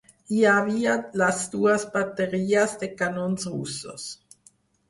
[0.35, 4.09] Hi havia les dues bateries de canons russos